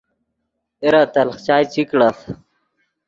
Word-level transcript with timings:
اے 0.81 0.87
را 0.93 1.01
تلخ 1.13 1.35
چائے 1.45 1.65
چی 1.71 1.81
کڑف 1.89 2.17